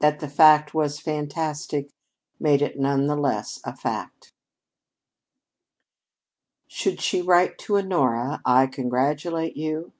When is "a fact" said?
3.62-4.32